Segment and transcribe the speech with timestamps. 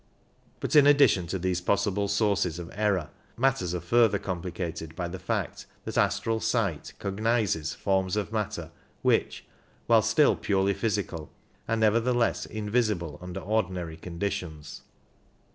[0.59, 5.07] But in addition to these possible sources of error matters are further com plicated by
[5.07, 8.71] the fact that astral sight cognizes forms of matter
[9.03, 9.45] which,
[9.85, 11.29] while still purely physical,
[11.67, 14.81] are nevertheless invisible under ordinary conditions.